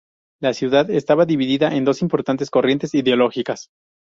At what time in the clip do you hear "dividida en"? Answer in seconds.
1.27-1.85